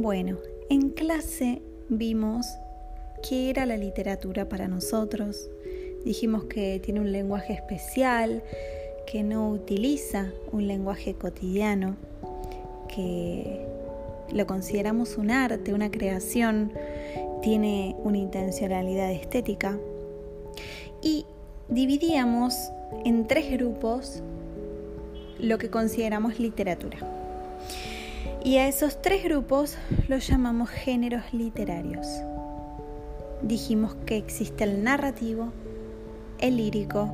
Bueno, 0.00 0.36
en 0.70 0.90
clase 0.90 1.60
vimos 1.88 2.46
qué 3.28 3.50
era 3.50 3.66
la 3.66 3.76
literatura 3.76 4.48
para 4.48 4.68
nosotros. 4.68 5.50
Dijimos 6.04 6.44
que 6.44 6.78
tiene 6.78 7.00
un 7.00 7.10
lenguaje 7.10 7.54
especial, 7.54 8.44
que 9.10 9.24
no 9.24 9.50
utiliza 9.50 10.30
un 10.52 10.68
lenguaje 10.68 11.14
cotidiano, 11.14 11.96
que 12.94 13.66
lo 14.32 14.46
consideramos 14.46 15.16
un 15.16 15.32
arte, 15.32 15.74
una 15.74 15.90
creación, 15.90 16.72
tiene 17.42 17.96
una 18.04 18.18
intencionalidad 18.18 19.10
estética. 19.10 19.80
Y 21.02 21.26
dividíamos 21.68 22.54
en 23.04 23.26
tres 23.26 23.50
grupos 23.50 24.22
lo 25.40 25.58
que 25.58 25.70
consideramos 25.70 26.38
literatura. 26.38 27.27
Y 28.48 28.56
a 28.56 28.66
esos 28.66 29.02
tres 29.02 29.22
grupos 29.24 29.76
los 30.08 30.26
llamamos 30.26 30.70
géneros 30.70 31.34
literarios. 31.34 32.06
Dijimos 33.42 33.94
que 34.06 34.16
existe 34.16 34.64
el 34.64 34.82
narrativo, 34.82 35.52
el 36.38 36.56
lírico 36.56 37.10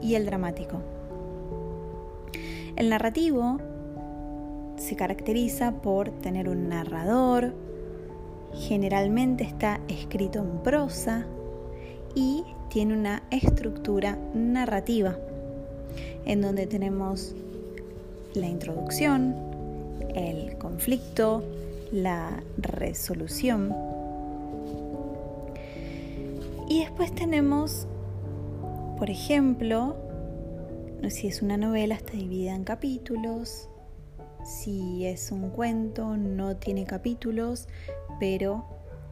y 0.00 0.14
el 0.14 0.24
dramático. 0.24 0.80
El 2.76 2.88
narrativo 2.88 3.58
se 4.76 4.96
caracteriza 4.96 5.82
por 5.82 6.08
tener 6.22 6.48
un 6.48 6.70
narrador, 6.70 7.52
generalmente 8.54 9.44
está 9.44 9.82
escrito 9.88 10.38
en 10.38 10.62
prosa 10.62 11.26
y 12.14 12.42
tiene 12.70 12.94
una 12.94 13.22
estructura 13.30 14.16
narrativa 14.32 15.14
en 16.24 16.40
donde 16.40 16.66
tenemos 16.66 17.34
la 18.32 18.46
introducción, 18.46 19.52
el 20.14 20.56
conflicto, 20.58 21.42
la 21.92 22.42
resolución. 22.58 23.74
Y 26.68 26.80
después 26.80 27.14
tenemos, 27.14 27.86
por 28.98 29.10
ejemplo, 29.10 29.96
si 31.10 31.26
es 31.26 31.42
una 31.42 31.56
novela 31.56 31.94
está 31.94 32.12
dividida 32.12 32.54
en 32.54 32.64
capítulos, 32.64 33.68
si 34.44 35.06
es 35.06 35.32
un 35.32 35.50
cuento 35.50 36.16
no 36.16 36.56
tiene 36.56 36.84
capítulos, 36.84 37.68
pero 38.20 38.64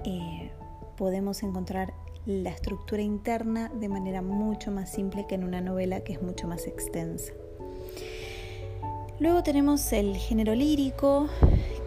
eh, 0.05 0.51
podemos 0.97 1.43
encontrar 1.43 1.93
la 2.27 2.51
estructura 2.51 3.03
interna 3.03 3.71
de 3.75 3.89
manera 3.89 4.23
mucho 4.23 4.71
más 4.71 4.93
simple 4.93 5.27
que 5.27 5.35
en 5.35 5.45
una 5.45 5.61
novela 5.61 6.01
que 6.01 6.13
es 6.13 6.23
mucho 6.23 6.47
más 6.47 6.67
extensa. 6.67 7.33
Luego 9.21 9.43
tenemos 9.43 9.93
el 9.93 10.17
género 10.17 10.55
lírico. 10.55 11.29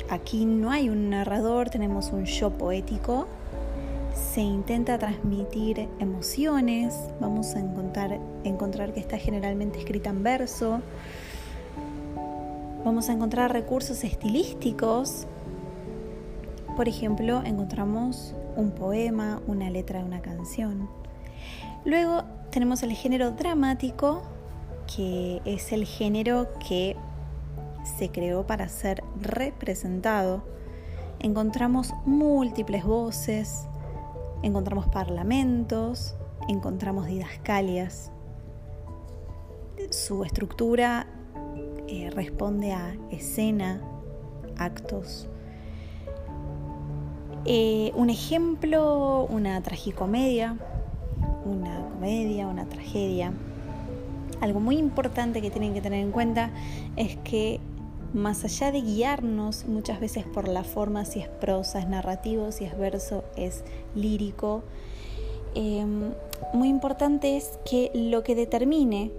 Aquí 0.09 0.45
no 0.45 0.71
hay 0.71 0.89
un 0.89 1.09
narrador, 1.09 1.69
tenemos 1.69 2.11
un 2.11 2.25
yo 2.25 2.51
poético. 2.51 3.27
Se 4.13 4.41
intenta 4.41 4.97
transmitir 4.97 5.89
emociones. 5.99 6.95
Vamos 7.19 7.55
a 7.55 7.59
encontrar, 7.59 8.19
encontrar 8.43 8.93
que 8.93 8.99
está 8.99 9.17
generalmente 9.17 9.79
escrita 9.79 10.09
en 10.11 10.23
verso. 10.23 10.81
Vamos 12.85 13.09
a 13.09 13.13
encontrar 13.13 13.51
recursos 13.51 14.03
estilísticos. 14.03 15.25
Por 16.75 16.87
ejemplo, 16.87 17.41
encontramos 17.43 18.35
un 18.55 18.71
poema, 18.71 19.41
una 19.47 19.69
letra 19.69 19.99
de 19.99 20.05
una 20.05 20.21
canción. 20.21 20.87
Luego 21.83 22.23
tenemos 22.51 22.83
el 22.83 22.93
género 22.93 23.31
dramático, 23.31 24.21
que 24.95 25.41
es 25.45 25.71
el 25.71 25.85
género 25.85 26.47
que 26.67 26.95
se 27.86 28.09
creó 28.09 28.45
para 28.45 28.67
ser 28.67 29.03
representado. 29.22 30.44
Encontramos 31.20 31.93
múltiples 32.05 32.83
voces, 32.83 33.67
encontramos 34.43 34.87
parlamentos, 34.87 36.15
encontramos 36.48 37.08
didascalias. 37.08 38.11
Su 39.92 40.23
estructura 40.23 41.08
eh, 41.87 42.09
responde 42.11 42.73
a 42.73 42.95
escena, 43.11 43.82
actos, 44.58 45.27
eh, 47.48 47.92
un 47.93 48.09
ejemplo, 48.09 49.27
una 49.30 49.61
tragicomedia, 49.61 50.58
una 51.45 51.80
comedia, 51.92 52.48
una 52.48 52.65
tragedia. 52.65 53.33
Algo 54.42 54.59
muy 54.59 54.77
importante 54.77 55.42
que 55.42 55.52
tienen 55.52 55.73
que 55.76 55.82
tener 55.82 55.99
en 55.99 56.11
cuenta 56.11 56.49
es 56.95 57.17
que 57.17 57.59
más 58.14 58.43
allá 58.43 58.71
de 58.71 58.82
guiarnos 58.82 59.66
muchas 59.66 59.99
veces 59.99 60.26
por 60.26 60.48
la 60.48 60.64
forma, 60.64 61.05
si 61.05 61.20
es 61.20 61.27
prosa, 61.27 61.80
es 61.80 61.88
narrativo, 61.88 62.52
si 62.52 62.66
es 62.66 62.77
verso, 62.77 63.23
es 63.36 63.64
lírico, 63.95 64.64
em, 65.54 66.14
muy 66.54 66.70
importante 66.70 67.38
es 67.38 67.60
que 67.70 67.92
lo 67.94 68.23
que 68.23 68.36
determine 68.36 69.11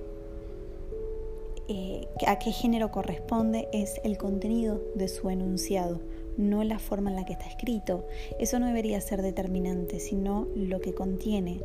eh, 1.68 2.06
a 2.26 2.38
qué 2.38 2.52
género 2.52 2.90
corresponde 2.90 3.68
es 3.72 4.00
el 4.04 4.18
contenido 4.18 4.80
de 4.94 5.08
su 5.08 5.30
enunciado 5.30 6.00
no 6.36 6.64
la 6.64 6.78
forma 6.78 7.10
en 7.10 7.16
la 7.16 7.24
que 7.24 7.32
está 7.32 7.46
escrito. 7.46 8.06
Eso 8.38 8.58
no 8.58 8.66
debería 8.66 9.00
ser 9.00 9.22
determinante, 9.22 10.00
sino 10.00 10.48
lo 10.54 10.80
que 10.80 10.94
contiene. 10.94 11.60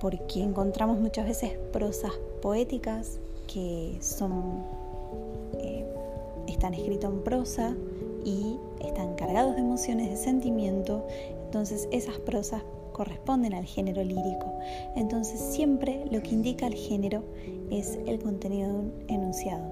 Porque 0.00 0.42
encontramos 0.42 1.00
muchas 1.00 1.26
veces 1.26 1.52
prosas 1.72 2.12
poéticas 2.40 3.18
que 3.52 3.96
son 4.00 4.64
están 6.62 6.74
escritos 6.74 7.12
en 7.12 7.24
prosa 7.24 7.76
y 8.24 8.56
están 8.86 9.16
cargados 9.16 9.56
de 9.56 9.62
emociones, 9.62 10.10
de 10.10 10.16
sentimiento. 10.16 11.04
Entonces 11.46 11.88
esas 11.90 12.20
prosas 12.20 12.62
corresponden 12.92 13.52
al 13.52 13.64
género 13.64 14.04
lírico. 14.04 14.60
Entonces 14.94 15.40
siempre 15.40 16.04
lo 16.12 16.22
que 16.22 16.28
indica 16.28 16.68
el 16.68 16.74
género 16.74 17.24
es 17.72 17.98
el 18.06 18.20
contenido 18.20 18.84
enunciado. 19.08 19.64